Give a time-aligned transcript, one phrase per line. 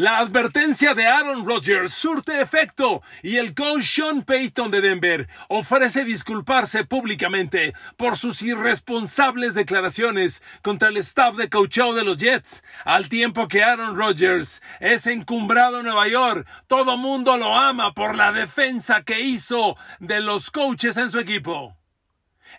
[0.00, 6.06] La advertencia de Aaron Rodgers surte efecto y el coach Sean Payton de Denver ofrece
[6.06, 13.10] disculparse públicamente por sus irresponsables declaraciones contra el staff de coaching de los Jets, al
[13.10, 16.48] tiempo que Aaron Rodgers es encumbrado en Nueva York.
[16.66, 21.76] Todo mundo lo ama por la defensa que hizo de los coaches en su equipo.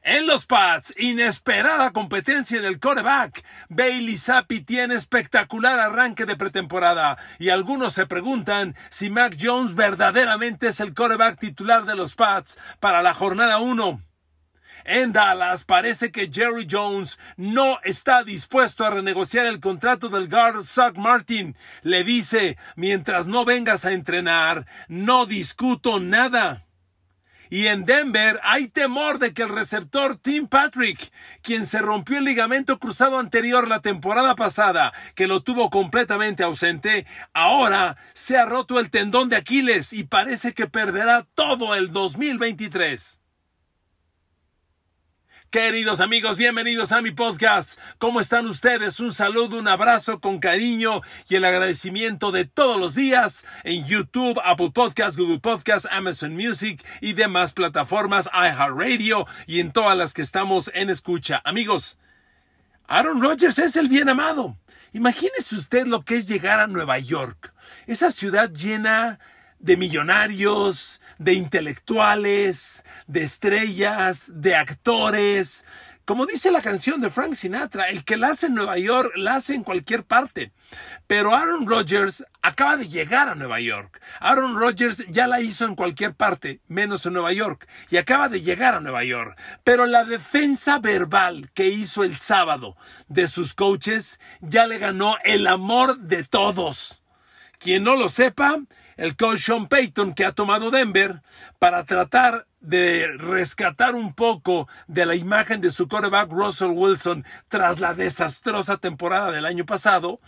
[0.04, 3.44] En los Pats, inesperada competencia en el coreback.
[3.70, 10.68] Bailey Zappi tiene espectacular arranque de pretemporada y algunos se preguntan si Mac Jones verdaderamente
[10.68, 14.02] es el coreback titular de los Pats para la jornada 1.
[14.84, 20.64] En Dallas parece que Jerry Jones no está dispuesto a renegociar el contrato del guard
[20.64, 21.56] Zach Martin.
[21.84, 26.66] Le dice, mientras no vengas a entrenar, no discuto nada.
[27.52, 31.12] Y en Denver hay temor de que el receptor Tim Patrick,
[31.42, 37.06] quien se rompió el ligamento cruzado anterior la temporada pasada, que lo tuvo completamente ausente,
[37.34, 43.21] ahora se ha roto el tendón de Aquiles y parece que perderá todo el 2023.
[45.52, 47.78] Queridos amigos, bienvenidos a mi podcast.
[47.98, 49.02] ¿Cómo están ustedes?
[49.02, 54.40] Un saludo, un abrazo con cariño y el agradecimiento de todos los días en YouTube,
[54.46, 60.22] Apple Podcasts, Google Podcasts, Amazon Music y demás plataformas, iHeartRadio y en todas las que
[60.22, 61.42] estamos en escucha.
[61.44, 61.98] Amigos,
[62.88, 64.56] Aaron Rodgers es el bien amado.
[64.94, 67.54] Imagínese usted lo que es llegar a Nueva York,
[67.88, 69.20] esa ciudad llena
[69.62, 75.64] de millonarios, de intelectuales, de estrellas, de actores.
[76.04, 79.36] Como dice la canción de Frank Sinatra, el que la hace en Nueva York, la
[79.36, 80.52] hace en cualquier parte.
[81.06, 84.02] Pero Aaron Rodgers acaba de llegar a Nueva York.
[84.20, 88.42] Aaron Rodgers ya la hizo en cualquier parte, menos en Nueva York, y acaba de
[88.42, 89.40] llegar a Nueva York.
[89.64, 92.76] Pero la defensa verbal que hizo el sábado
[93.08, 97.04] de sus coaches ya le ganó el amor de todos.
[97.60, 98.58] Quien no lo sepa,
[99.02, 101.24] el coach Sean Payton que ha tomado Denver
[101.58, 107.80] para tratar de rescatar un poco de la imagen de su quarterback Russell Wilson tras
[107.80, 110.20] la desastrosa temporada del año pasado,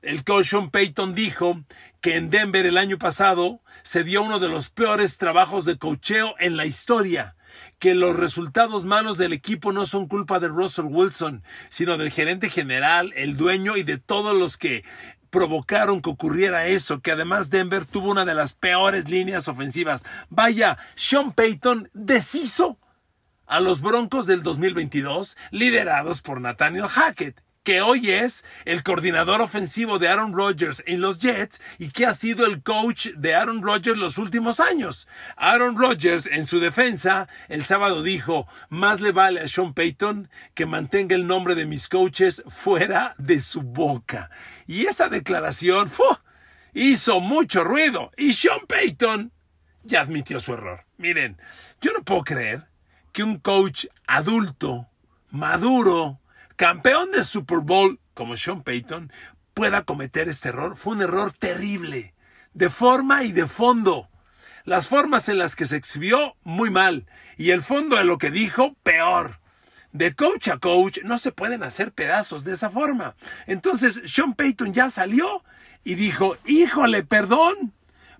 [0.00, 1.62] el coach Sean Payton dijo
[2.00, 6.34] que en Denver el año pasado se dio uno de los peores trabajos de cocheo
[6.38, 7.36] en la historia
[7.78, 12.48] que los resultados malos del equipo no son culpa de Russell Wilson, sino del gerente
[12.48, 14.84] general, el dueño y de todos los que
[15.32, 20.04] provocaron que ocurriera eso, que además Denver tuvo una de las peores líneas ofensivas.
[20.28, 22.78] Vaya, Sean Payton deshizo
[23.46, 29.98] a los Broncos del 2022, liderados por Nathaniel Hackett que hoy es el coordinador ofensivo
[29.98, 33.98] de Aaron Rodgers en los Jets y que ha sido el coach de Aaron Rodgers
[33.98, 35.08] los últimos años.
[35.36, 40.66] Aaron Rodgers en su defensa el sábado dijo, más le vale a Sean Payton que
[40.66, 44.30] mantenga el nombre de mis coaches fuera de su boca.
[44.66, 45.90] Y esa declaración
[46.74, 49.32] hizo mucho ruido y Sean Payton
[49.84, 50.84] ya admitió su error.
[50.96, 51.38] Miren,
[51.80, 52.66] yo no puedo creer
[53.12, 54.88] que un coach adulto,
[55.30, 56.21] maduro,
[56.56, 59.12] campeón de Super Bowl como Sean Payton
[59.54, 60.76] pueda cometer este error.
[60.76, 62.14] Fue un error terrible,
[62.54, 64.08] de forma y de fondo.
[64.64, 67.06] Las formas en las que se exhibió, muy mal.
[67.36, 69.40] Y el fondo de lo que dijo, peor.
[69.92, 73.14] De coach a coach no se pueden hacer pedazos de esa forma.
[73.46, 75.44] Entonces Sean Payton ya salió
[75.84, 77.72] y dijo, híjole, perdón.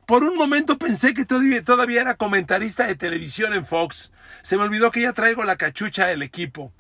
[0.05, 4.11] Por un momento pensé que todavía, era comentarista de televisión en Fox.
[4.43, 6.73] Se me olvidó que ya traigo la cachucha del equipo.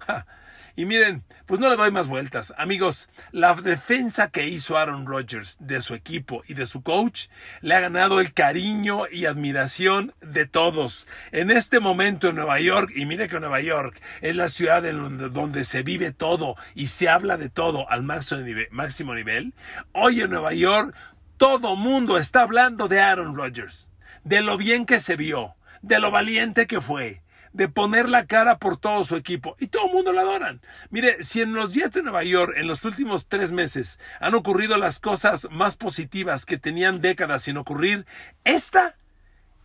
[0.75, 2.55] Y miren, pues no le doy más vueltas.
[2.57, 7.27] Amigos, la defensa que hizo Aaron Rodgers de su equipo y de su coach
[7.61, 11.07] le ha ganado el cariño y admiración de todos.
[11.31, 15.33] En este momento en Nueva York, y mire que Nueva York es la ciudad en
[15.33, 19.55] donde se vive todo y se habla de todo al máximo nivel,
[19.93, 20.95] hoy en Nueva York
[21.37, 23.91] todo mundo está hablando de Aaron Rodgers,
[24.25, 28.59] de lo bien que se vio, de lo valiente que fue, de poner la cara
[28.59, 30.61] por todo su equipo y todo el mundo lo adoran.
[30.91, 34.77] Mire, si en los Jets de Nueva York en los últimos tres meses han ocurrido
[34.79, 38.07] las cosas más positivas que tenían décadas sin ocurrir,
[38.45, 38.97] esta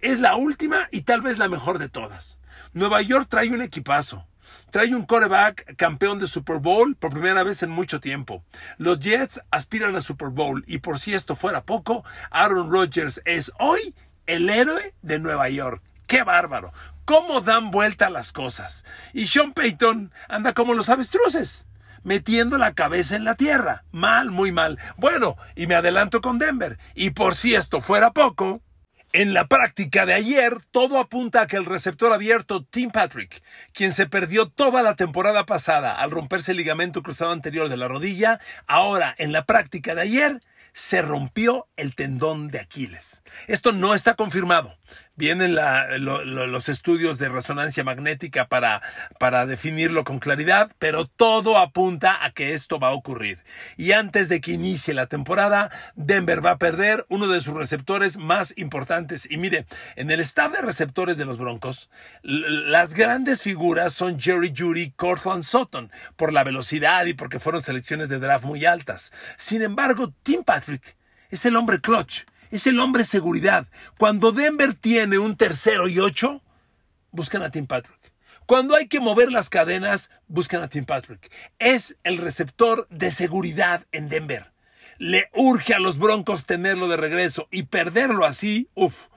[0.01, 2.39] es la última y tal vez la mejor de todas.
[2.73, 4.27] Nueva York trae un equipazo.
[4.71, 8.43] Trae un quarterback campeón de Super Bowl por primera vez en mucho tiempo.
[8.77, 13.51] Los Jets aspiran a Super Bowl y por si esto fuera poco, Aaron Rodgers es
[13.59, 13.93] hoy
[14.25, 15.81] el héroe de Nueva York.
[16.07, 16.73] ¡Qué bárbaro!
[17.07, 18.83] cómo dan vuelta las cosas.
[19.13, 21.69] Y Sean Payton anda como los avestruces,
[22.03, 23.85] metiendo la cabeza en la tierra.
[23.93, 24.77] Mal, muy mal.
[24.97, 26.77] Bueno, y me adelanto con Denver.
[26.95, 28.61] Y por si esto fuera poco,
[29.13, 33.93] en la práctica de ayer, todo apunta a que el receptor abierto Tim Patrick, quien
[33.93, 38.41] se perdió toda la temporada pasada al romperse el ligamento cruzado anterior de la rodilla,
[38.67, 40.41] ahora en la práctica de ayer
[40.73, 43.23] se rompió el tendón de Aquiles.
[43.47, 44.77] Esto no está confirmado.
[45.17, 48.83] Vienen los estudios de resonancia magnética para,
[49.19, 53.39] para definirlo con claridad, pero todo apunta a que esto va a ocurrir.
[53.77, 58.17] Y antes de que inicie la temporada, Denver va a perder uno de sus receptores
[58.17, 59.27] más importantes.
[59.29, 59.65] Y mire,
[59.95, 61.89] en el staff de receptores de los Broncos,
[62.21, 68.07] las grandes figuras son Jerry Judy, Cortland Sutton, por la velocidad y porque fueron selecciones
[68.09, 69.11] de draft muy altas.
[69.35, 70.95] Sin embargo, Tim Patrick
[71.31, 73.67] es el hombre clutch es el hombre seguridad.
[73.97, 76.41] Cuando Denver tiene un tercero y ocho,
[77.11, 78.13] buscan a Tim Patrick.
[78.45, 81.31] Cuando hay que mover las cadenas, buscan a Tim Patrick.
[81.59, 84.51] Es el receptor de seguridad en Denver.
[84.99, 89.07] Le urge a los Broncos tenerlo de regreso y perderlo así, uff,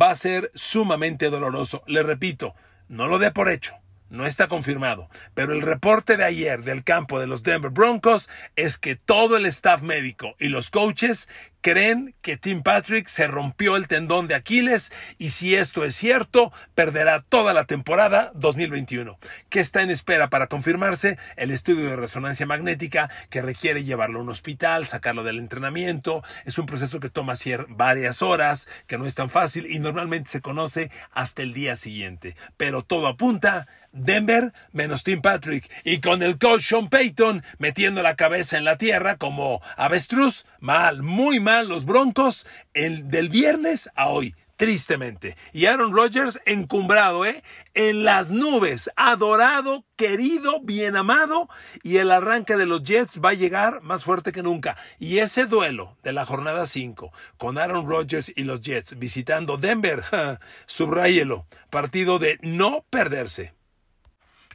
[0.00, 1.82] va a ser sumamente doloroso.
[1.86, 2.54] Le repito,
[2.88, 3.74] no lo dé por hecho.
[4.10, 8.78] No está confirmado, pero el reporte de ayer del campo de los Denver Broncos es
[8.78, 11.28] que todo el staff médico y los coaches
[11.60, 16.52] creen que Tim Patrick se rompió el tendón de Aquiles y si esto es cierto,
[16.74, 19.18] perderá toda la temporada 2021.
[19.48, 21.18] ¿Qué está en espera para confirmarse?
[21.36, 26.22] El estudio de resonancia magnética que requiere llevarlo a un hospital, sacarlo del entrenamiento.
[26.44, 27.34] Es un proceso que toma
[27.68, 32.36] varias horas, que no es tan fácil y normalmente se conoce hasta el día siguiente.
[32.56, 38.16] Pero todo apunta Denver menos Tim Patrick y con el coach Sean Payton metiendo la
[38.16, 44.08] cabeza en la tierra como avestruz, mal, muy mal los Broncos el, del viernes a
[44.08, 44.34] hoy.
[44.56, 45.36] Tristemente.
[45.52, 47.44] Y Aaron Rodgers encumbrado, ¿eh?
[47.74, 48.90] En las nubes.
[48.96, 51.48] Adorado, querido, bien amado.
[51.84, 54.76] Y el arranque de los Jets va a llegar más fuerte que nunca.
[54.98, 60.02] Y ese duelo de la jornada 5 con Aaron Rodgers y los Jets visitando Denver,
[60.66, 61.46] subrayelo.
[61.70, 63.54] Partido de no perderse.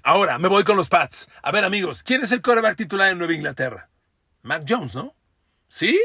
[0.04, 1.30] Ahora me voy con los Pats.
[1.42, 3.90] A ver, amigos, ¿quién es el quarterback titular en Nueva Inglaterra?
[4.42, 5.16] Mac Jones, ¿no?
[5.70, 5.98] ¿Sí?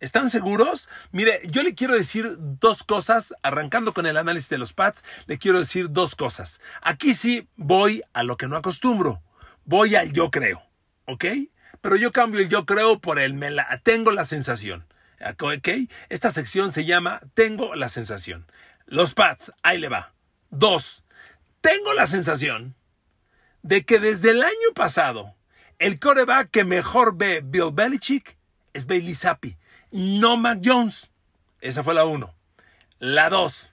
[0.00, 0.88] ¿Están seguros?
[1.12, 5.38] Mire, yo le quiero decir dos cosas, arrancando con el análisis de los Pats, le
[5.38, 6.60] quiero decir dos cosas.
[6.82, 9.22] Aquí sí voy a lo que no acostumbro.
[9.64, 10.62] Voy al yo creo,
[11.06, 11.24] ¿ok?
[11.80, 14.86] Pero yo cambio el yo creo por el me la, tengo la sensación.
[15.40, 15.68] ¿Ok?
[16.08, 18.46] Esta sección se llama Tengo la sensación.
[18.86, 20.12] Los Pats, ahí le va.
[20.50, 21.04] Dos,
[21.60, 22.74] tengo la sensación
[23.62, 25.34] de que desde el año pasado
[25.78, 28.36] el coreback que mejor ve Bill Belichick
[28.74, 29.56] es Bailey Zappi,
[29.94, 31.12] no Mac Jones.
[31.60, 32.34] Esa fue la uno.
[32.98, 33.72] La dos.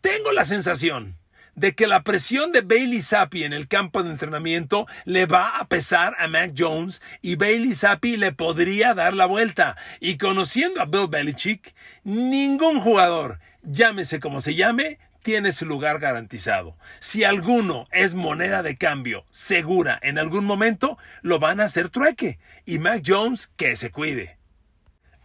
[0.00, 1.18] Tengo la sensación
[1.54, 5.68] de que la presión de Bailey Zappi en el campo de entrenamiento le va a
[5.68, 9.76] pesar a Mac Jones y Bailey Zappi le podría dar la vuelta.
[10.00, 16.76] Y conociendo a Bill Belichick, ningún jugador, llámese como se llame, tiene su lugar garantizado.
[16.98, 22.40] Si alguno es moneda de cambio segura en algún momento, lo van a hacer trueque.
[22.66, 24.39] Y Mac Jones, que se cuide.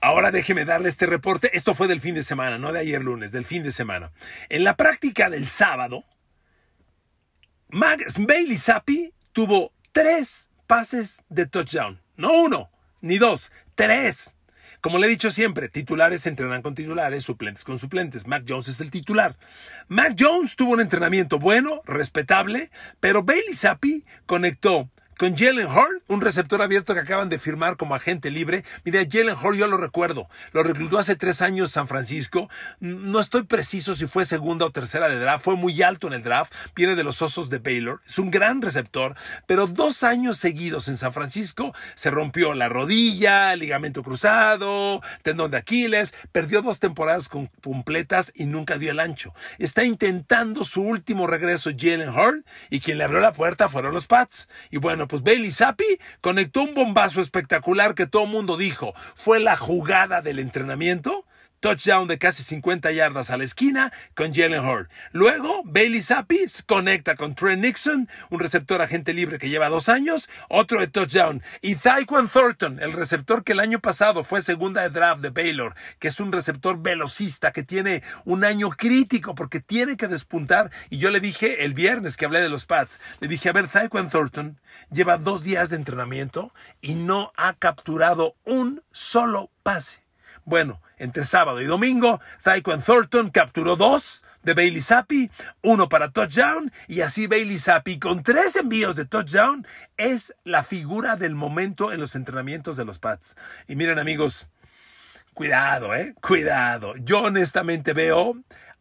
[0.06, 1.50] Ahora déjeme darle este reporte.
[1.58, 4.12] Esto fue del fin de semana, no de ayer lunes, del fin de semana.
[4.50, 6.04] En la práctica del sábado,
[7.70, 12.04] Max Bailey Zappi tuvo tres pases de touchdown.
[12.18, 12.70] No uno,
[13.02, 14.36] ni dos, tres.
[14.80, 18.28] Como le he dicho siempre, titulares entrenan con titulares, suplentes con suplentes.
[18.28, 19.36] Mac Jones es el titular.
[19.88, 22.70] Mac Jones tuvo un entrenamiento bueno, respetable,
[23.00, 24.88] pero Bailey Zappi conectó
[25.18, 28.64] con Jalen Hurd, un receptor abierto que acaban de firmar como agente libre.
[28.84, 32.50] Mira, Jalen Hurd yo lo recuerdo, lo reclutó hace tres años San Francisco.
[32.80, 36.24] No estoy preciso si fue segunda o tercera de draft, fue muy alto en el
[36.24, 39.16] draft, viene de los Osos de Baylor, es un gran receptor,
[39.48, 45.52] pero dos años seguidos en San Francisco se rompió la rodilla, el ligamento cruzado, tendón
[45.52, 49.34] de Aquiles, perdió dos temporadas completas y nunca dio el ancho.
[49.60, 54.08] Está intentando su último regreso Jalen Hurd y quien le abrió la puerta fueron los
[54.08, 54.48] Pats.
[54.72, 59.56] Y bueno, pues Bailey Zappi conectó un bombazo espectacular que todo mundo dijo fue la
[59.56, 61.26] jugada del entrenamiento
[61.66, 64.88] touchdown de casi 50 yardas a la esquina con Jalen Hurd.
[65.14, 70.30] Luego, Bailey Zappi conecta con Trent Nixon, un receptor agente libre que lleva dos años,
[70.48, 71.42] otro de touchdown.
[71.64, 75.74] Y Tyquan Thornton, el receptor que el año pasado fue segunda de draft de Baylor,
[75.98, 80.70] que es un receptor velocista que tiene un año crítico porque tiene que despuntar.
[80.92, 83.70] Y yo le dije el viernes que hablé de los Pats, le dije, a ver,
[83.70, 84.60] Tyquan Thornton
[84.92, 90.05] lleva dos días de entrenamiento y no ha capturado un solo pase.
[90.46, 95.32] Bueno, entre sábado y domingo, Tyquan Thornton capturó dos de Bailey Zappi,
[95.64, 99.66] uno para touchdown, y así Bailey Zappi, con tres envíos de touchdown,
[99.98, 103.36] es la figura del momento en los entrenamientos de los Pats.
[103.68, 104.52] Y miren amigos,
[105.34, 106.94] cuidado, eh, cuidado.
[106.98, 108.38] Yo honestamente veo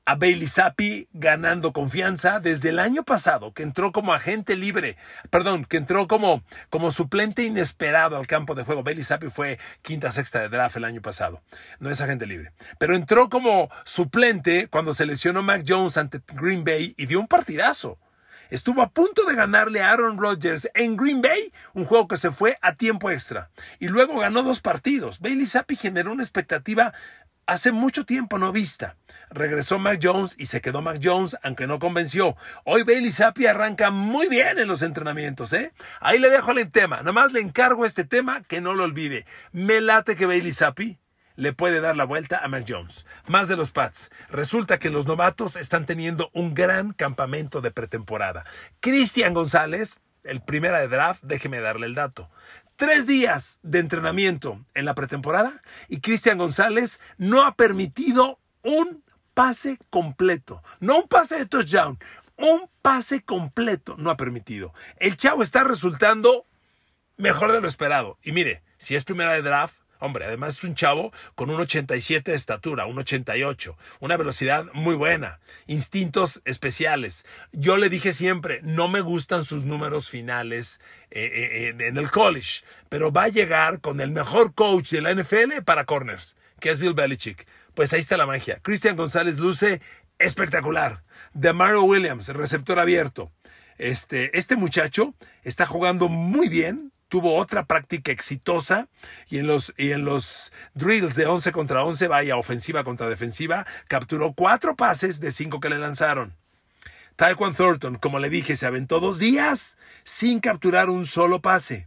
[0.07, 4.97] a Bailey Zappi ganando confianza desde el año pasado, que entró como agente libre,
[5.31, 8.83] perdón, que entró como, como suplente inesperado al campo de juego.
[8.83, 11.43] Bailey Zappi fue quinta, sexta de draft el año pasado.
[11.79, 12.53] No es agente libre.
[12.79, 17.29] Pero entró como suplente cuando se lesionó Mac Jones ante Green Bay y dio un
[17.29, 17.99] partidazo.
[18.51, 22.31] Estuvo a punto de ganarle a Aaron Rodgers en Green Bay, un juego que se
[22.31, 23.51] fue a tiempo extra.
[23.79, 25.19] Y luego ganó dos partidos.
[25.19, 26.93] Bailey Zappi generó una expectativa
[27.47, 28.97] hace mucho tiempo no vista.
[29.31, 32.37] Regresó Mac Jones y se quedó Mac Jones, aunque no convenció.
[32.65, 35.73] Hoy Bailey Zappi arranca muy bien en los entrenamientos, ¿eh?
[36.01, 36.99] Ahí le dejo el tema.
[36.99, 39.27] Nada más le encargo este tema que no lo olvide.
[39.53, 40.99] Me late que Bailey Zappi
[41.37, 43.07] le puede dar la vuelta a Mac Jones.
[43.27, 44.11] Más de los Pats.
[44.31, 48.45] Resulta que los novatos están teniendo un gran campamento de pretemporada.
[48.81, 52.31] Cristian González, el primera de draft, déjeme darle el dato
[52.85, 59.79] tres días de entrenamiento en la pretemporada y Cristian González no ha permitido un pase
[59.88, 61.99] completo, no un pase de touchdown,
[62.37, 64.75] un pase completo no ha permitido.
[64.99, 66.45] El chavo está resultando
[67.17, 68.19] mejor de lo esperado.
[68.23, 72.31] Y mire, si es primera de draft, Hombre, además es un chavo con un 87
[72.31, 77.25] de estatura, un 88, una velocidad muy buena, instintos especiales.
[77.53, 80.79] Yo le dije siempre, no me gustan sus números finales
[81.11, 85.01] eh, eh, eh, en el college, pero va a llegar con el mejor coach de
[85.01, 87.47] la NFL para corners, que es Bill Belichick.
[87.73, 88.59] Pues ahí está la magia.
[88.61, 89.81] Cristian González luce
[90.19, 91.03] espectacular.
[91.33, 93.33] De Mario Williams, receptor abierto.
[93.79, 98.88] Este, este muchacho está jugando muy bien, tuvo otra práctica exitosa
[99.28, 103.64] y en los, y en los drills de 11 contra 11, vaya ofensiva contra defensiva,
[103.87, 106.35] capturó cuatro pases de cinco que le lanzaron.
[107.14, 111.87] Taekwon Thornton, como le dije, se aventó dos días sin capturar un solo pase.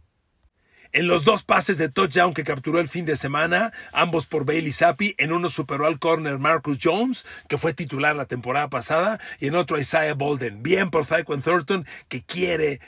[0.98, 4.72] En los dos pases de touchdown que capturó el fin de semana, ambos por Bailey
[4.72, 9.46] Zappi, en uno superó al corner Marcus Jones, que fue titular la temporada pasada, y
[9.46, 10.60] en otro Isaiah Bolden.
[10.60, 12.80] Bien por Tyquan Thornton, que quiere,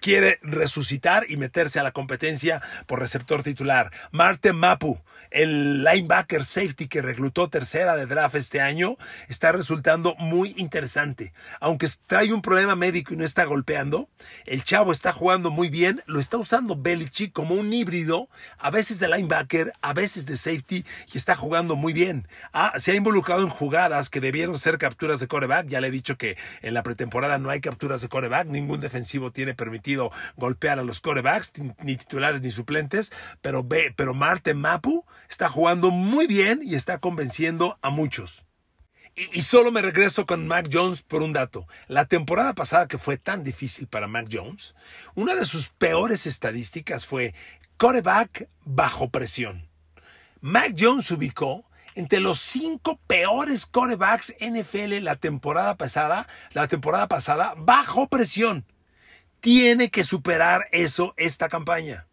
[0.00, 3.90] quiere resucitar y meterse a la competencia por receptor titular.
[4.12, 5.00] Martin Mapu,
[5.32, 8.96] el linebacker safety que reclutó tercera de draft este año,
[9.28, 11.32] está resultando muy interesante.
[11.58, 14.08] Aunque trae un problema médico y no está golpeando,
[14.46, 18.98] el chavo está jugando muy bien, lo está usando Belichick como un híbrido, a veces
[18.98, 22.28] de linebacker, a veces de safety, y está jugando muy bien.
[22.52, 25.68] Ah, se ha involucrado en jugadas que debieron ser capturas de coreback.
[25.68, 29.32] Ya le he dicho que en la pretemporada no hay capturas de coreback, ningún defensivo
[29.32, 35.04] tiene permitido golpear a los corebacks, ni titulares ni suplentes, pero ve, pero Marte Mapu
[35.28, 38.44] está jugando muy bien y está convenciendo a muchos.
[39.14, 41.66] Y, solo me regreso con Mac Jones por un dato.
[41.86, 44.74] La temporada pasada que fue tan difícil para Mac Jones,
[45.14, 47.34] una de sus peores estadísticas fue
[47.76, 49.68] coreback bajo presión.
[50.40, 51.64] Mac Jones ubicó
[51.94, 58.64] entre los cinco peores corebacks NFL la temporada pasada, la temporada pasada bajo presión.
[59.40, 62.06] Tiene que superar eso esta campaña.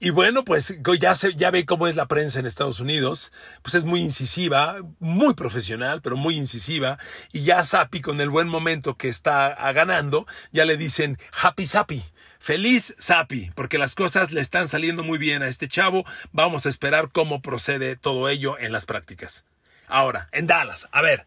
[0.00, 3.32] Y bueno, pues ya, se, ya ve cómo es la prensa en Estados Unidos.
[3.62, 6.98] Pues es muy incisiva, muy profesional, pero muy incisiva.
[7.32, 12.04] Y ya Sapi, con el buen momento que está ganando, ya le dicen Happy Sapi.
[12.38, 16.04] Feliz Sapi, porque las cosas le están saliendo muy bien a este chavo.
[16.30, 19.44] Vamos a esperar cómo procede todo ello en las prácticas.
[19.88, 21.26] Ahora, en Dallas, a ver,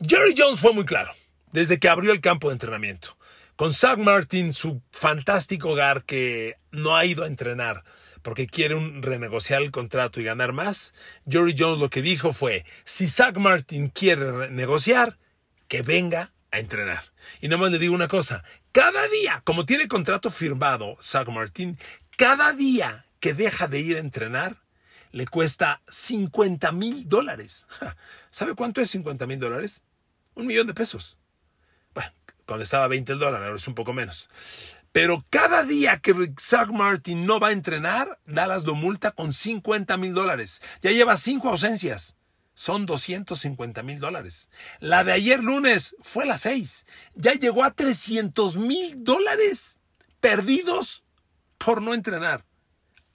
[0.00, 1.12] Jerry Jones fue muy claro
[1.52, 3.16] desde que abrió el campo de entrenamiento.
[3.56, 7.84] Con Zach Martin, su fantástico hogar que no ha ido a entrenar
[8.22, 10.94] porque quiere un, renegociar el contrato y ganar más,
[11.28, 15.18] Jerry Jones lo que dijo fue, si Zach Martin quiere negociar,
[15.68, 17.12] que venga a entrenar.
[17.40, 21.78] Y nomás le digo una cosa, cada día, como tiene contrato firmado Zach Martin,
[22.16, 24.62] cada día que deja de ir a entrenar,
[25.10, 27.66] le cuesta 50 mil dólares.
[28.30, 29.84] ¿Sabe cuánto es 50 mil dólares?
[30.34, 31.18] Un millón de pesos
[32.46, 34.30] cuando estaba 20 el dólar, ahora es un poco menos.
[34.92, 39.96] Pero cada día que Zach Martin no va a entrenar, Dallas lo multa con 50
[39.96, 40.60] mil dólares.
[40.82, 42.16] Ya lleva cinco ausencias.
[42.54, 44.50] Son 250 mil dólares.
[44.78, 46.86] La de ayer lunes fue la 6.
[47.14, 49.80] Ya llegó a 300 mil dólares
[50.20, 51.02] perdidos
[51.56, 52.44] por no entrenar.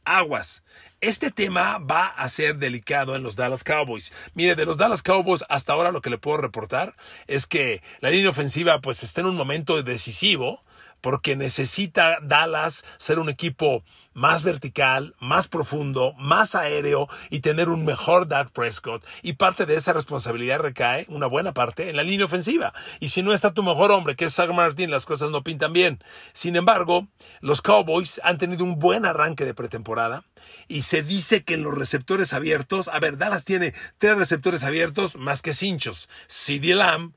[0.03, 0.63] Aguas.
[0.99, 4.11] Este tema va a ser delicado en los Dallas Cowboys.
[4.33, 6.95] Mire, de los Dallas Cowboys hasta ahora lo que le puedo reportar
[7.27, 10.63] es que la línea ofensiva pues está en un momento decisivo
[10.99, 13.83] porque necesita Dallas ser un equipo
[14.15, 19.05] más vertical, más profundo, más aéreo y tener un mejor Dak Prescott.
[19.21, 22.73] Y parte de esa responsabilidad recae, una buena parte, en la línea ofensiva.
[22.99, 25.73] Y si no está tu mejor hombre, que es Zach Martin, las cosas no pintan
[25.73, 26.03] bien.
[26.33, 27.07] Sin embargo,
[27.39, 30.23] los Cowboys han tenido un buen arranque de pretemporada.
[30.67, 35.15] Y se dice que en los receptores abiertos, a ver, Dallas tiene tres receptores abiertos
[35.15, 36.09] más que cinchos.
[36.27, 37.13] CD Lamb,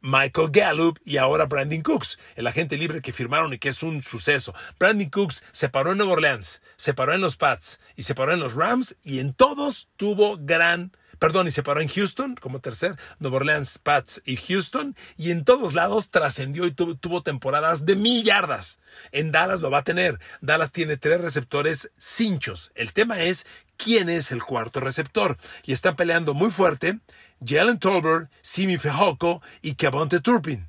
[0.00, 4.02] Michael Gallup y ahora Brandon Cooks, el agente libre que firmaron y que es un
[4.02, 4.54] suceso.
[4.78, 8.32] Brandon Cooks se paró en Nueva Orleans, se paró en los Pats y se paró
[8.32, 12.60] en los Rams y en todos tuvo gran perdón, y se paró en Houston como
[12.60, 17.96] tercer, Nueva Orleans, Pats y Houston, y en todos lados trascendió y tuvo, temporadas de
[17.96, 18.80] mil yardas.
[19.12, 20.18] En Dallas lo va a tener.
[20.40, 22.72] Dallas tiene tres receptores cinchos.
[22.74, 23.46] El tema es
[23.76, 25.36] quién es el cuarto receptor.
[25.64, 27.00] Y están peleando muy fuerte
[27.44, 30.68] Jalen Tolbert, Simi Fehoko y Cabonte Turpin.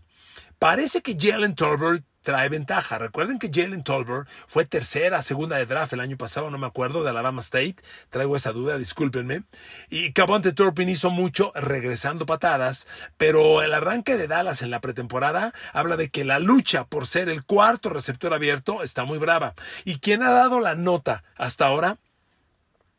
[0.59, 2.97] Parece que Jalen Tolbert trae ventaja.
[2.97, 7.01] Recuerden que Jalen Tolbert fue tercera, segunda de draft el año pasado, no me acuerdo,
[7.01, 7.77] de Alabama State.
[8.09, 9.43] Traigo esa duda, discúlpenme.
[9.89, 15.53] Y Cabonte Turpin hizo mucho regresando patadas, pero el arranque de Dallas en la pretemporada
[15.71, 19.53] habla de que la lucha por ser el cuarto receptor abierto está muy brava.
[19.85, 21.97] Y quien ha dado la nota hasta ahora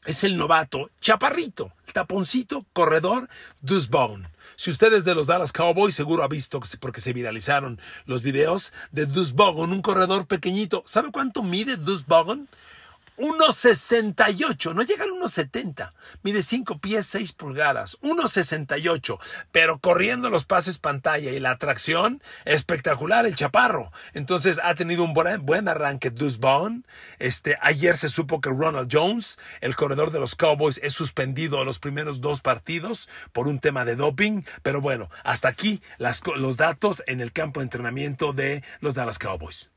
[0.06, 3.28] es el novato, chaparrito, taponcito, corredor,
[3.60, 3.88] Deuce
[4.56, 8.72] Si usted es de los Dallas Cowboys, seguro ha visto, porque se viralizaron los videos
[8.92, 9.34] de Deuce
[9.72, 10.82] un corredor pequeñito.
[10.86, 12.04] ¿Sabe cuánto mide Deuce
[13.18, 19.18] 1,68, no llega al 1,70, mide 5 pies 6 pulgadas, 1,68,
[19.50, 23.90] pero corriendo los pases pantalla y la atracción, espectacular el chaparro.
[24.14, 26.38] Entonces ha tenido un buen, arranque Deuce
[27.18, 31.64] Este, ayer se supo que Ronald Jones, el corredor de los Cowboys, es suspendido a
[31.64, 37.02] los primeros dos partidos por un tema de doping, pero bueno, hasta aquí los datos
[37.06, 39.70] en el campo de entrenamiento de los Dallas Cowboys.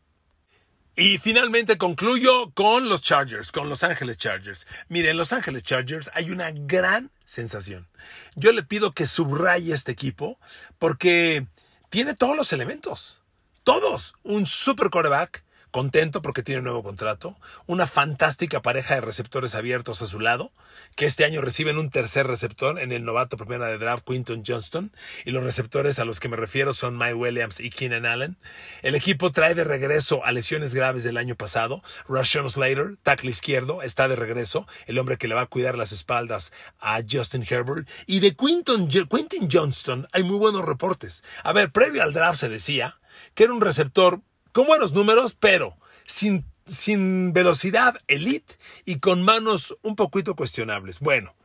[0.96, 4.68] Y finalmente concluyo con los Chargers, con Los Ángeles Chargers.
[4.90, 7.88] Miren, Los Ángeles Chargers hay una gran sensación.
[8.36, 10.38] Yo le pido que subraye este equipo
[10.80, 11.48] porque
[11.90, 13.22] tiene todos los elementos.
[13.64, 14.16] Todos.
[14.24, 20.02] Un super quarterback contento porque tiene un nuevo contrato, una fantástica pareja de receptores abiertos
[20.02, 20.52] a su lado,
[20.96, 24.92] que este año reciben un tercer receptor en el novato primera de draft Quinton Johnston,
[25.26, 28.38] y los receptores a los que me refiero son Mike Williams y Keenan Allen.
[28.82, 31.82] El equipo trae de regreso a lesiones graves del año pasado.
[32.08, 35.92] Rashawn Slater, tackle izquierdo, está de regreso, el hombre que le va a cuidar las
[35.92, 37.88] espaldas a Justin Herbert.
[38.06, 41.24] Y de Quinton, Quinton Johnston hay muy buenos reportes.
[41.44, 43.00] A ver, previo al draft se decía
[43.34, 49.78] que era un receptor con buenos números, pero sin, sin velocidad elite y con manos
[49.82, 51.00] un poquito cuestionables.
[51.00, 51.36] Bueno,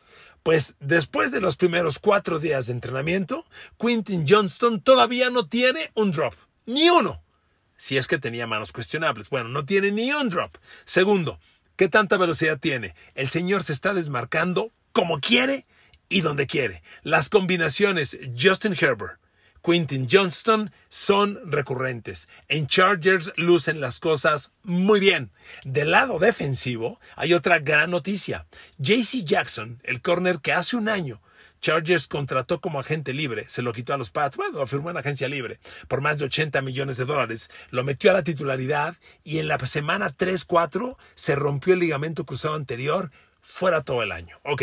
[0.42, 3.44] pues después de los primeros cuatro días de entrenamiento,
[3.78, 6.34] Quintin Johnston todavía no tiene un drop,
[6.66, 7.22] ni uno.
[7.76, 9.28] Si es que tenía manos cuestionables.
[9.28, 10.56] Bueno, no tiene ni un drop.
[10.84, 11.38] Segundo,
[11.76, 12.94] ¿qué tanta velocidad tiene?
[13.14, 15.66] El señor se está desmarcando como quiere
[16.08, 16.82] y donde quiere.
[17.02, 19.20] Las combinaciones Justin Herbert,
[19.66, 22.28] Quintin Johnston son recurrentes.
[22.46, 25.32] En Chargers lucen las cosas muy bien.
[25.64, 28.46] Del lado defensivo hay otra gran noticia.
[28.78, 31.20] JC Jackson, el corner que hace un año
[31.60, 34.98] Chargers contrató como agente libre, se lo quitó a los Pats, bueno, lo firmó en
[34.98, 39.38] agencia libre por más de 80 millones de dólares, lo metió a la titularidad y
[39.38, 44.38] en la semana 3-4 se rompió el ligamento cruzado anterior, fuera todo el año.
[44.44, 44.62] Ok,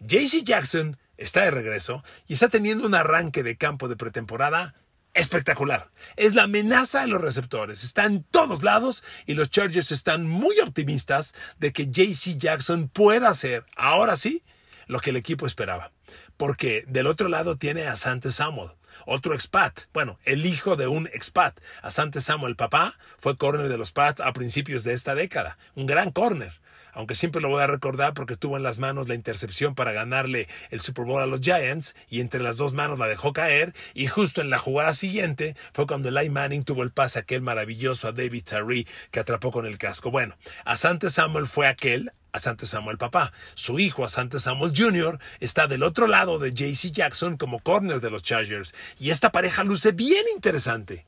[0.00, 4.74] JC Jackson está de regreso y está teniendo un arranque de campo de pretemporada
[5.14, 5.90] espectacular.
[6.16, 7.82] Es la amenaza de los receptores.
[7.82, 13.30] Está en todos lados y los Chargers están muy optimistas de que JC Jackson pueda
[13.30, 14.42] hacer, ahora sí,
[14.86, 15.92] lo que el equipo esperaba.
[16.36, 18.72] Porque del otro lado tiene a Sante Samuel,
[19.06, 21.58] otro expat, bueno, el hijo de un expat.
[21.82, 25.86] Asante Samuel, el papá, fue corner de los Pats a principios de esta década, un
[25.86, 26.60] gran corner
[26.96, 30.48] aunque siempre lo voy a recordar porque tuvo en las manos la intercepción para ganarle
[30.70, 34.06] el Super Bowl a los Giants y entre las dos manos la dejó caer y
[34.06, 38.12] justo en la jugada siguiente fue cuando Eli Manning tuvo el pase aquel maravilloso a
[38.12, 40.10] David Tyree que atrapó con el casco.
[40.10, 43.32] Bueno, Asante Samuel fue aquel Asante Samuel papá.
[43.54, 48.10] Su hijo, Asante Samuel Jr., está del otro lado de JC Jackson como corner de
[48.10, 48.74] los Chargers.
[48.98, 51.06] Y esta pareja luce bien interesante.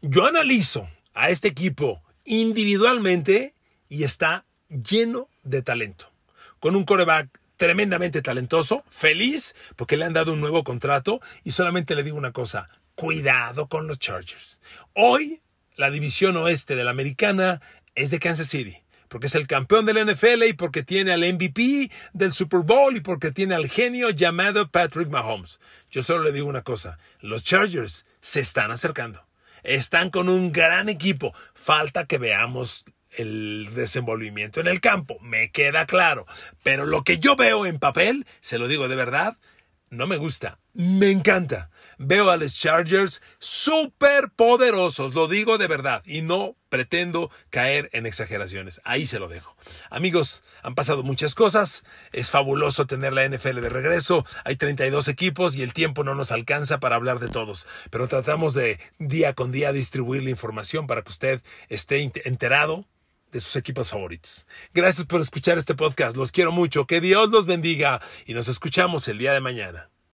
[0.00, 3.54] Yo analizo a este equipo individualmente
[3.88, 6.10] y está lleno de talento,
[6.60, 11.94] con un coreback tremendamente talentoso, feliz porque le han dado un nuevo contrato y solamente
[11.94, 14.60] le digo una cosa, cuidado con los Chargers.
[14.94, 15.40] Hoy
[15.76, 17.60] la división oeste de la americana
[17.94, 18.82] es de Kansas City
[19.12, 22.96] porque es el campeón de la NFL y porque tiene al MVP del Super Bowl
[22.96, 25.60] y porque tiene al genio llamado Patrick Mahomes.
[25.90, 29.22] Yo solo le digo una cosa, los Chargers se están acercando.
[29.64, 31.34] Están con un gran equipo.
[31.52, 36.26] Falta que veamos el desenvolvimiento en el campo, me queda claro.
[36.62, 39.36] Pero lo que yo veo en papel, se lo digo de verdad,
[39.92, 41.70] no me gusta, me encanta.
[41.98, 48.06] Veo a los Chargers súper poderosos, lo digo de verdad, y no pretendo caer en
[48.06, 48.80] exageraciones.
[48.84, 49.54] Ahí se lo dejo.
[49.90, 55.54] Amigos, han pasado muchas cosas, es fabuloso tener la NFL de regreso, hay 32 equipos
[55.54, 59.52] y el tiempo no nos alcanza para hablar de todos, pero tratamos de día con
[59.52, 62.86] día distribuir la información para que usted esté enterado
[63.32, 64.46] de sus equipos favoritos.
[64.72, 69.08] Gracias por escuchar este podcast, los quiero mucho, que Dios los bendiga y nos escuchamos
[69.08, 69.91] el día de mañana.